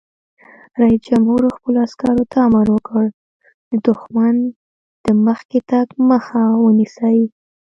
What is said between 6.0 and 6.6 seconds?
مخه